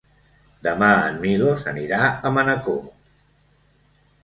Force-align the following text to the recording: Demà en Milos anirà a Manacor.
Demà 0.67 0.87
en 1.09 1.19
Milos 1.25 1.67
anirà 1.73 2.01
a 2.09 2.33
Manacor. 2.39 2.83